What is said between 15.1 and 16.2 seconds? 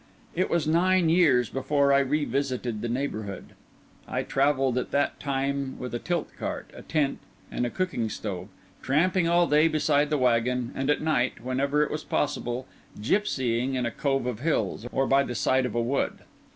the side of a wood.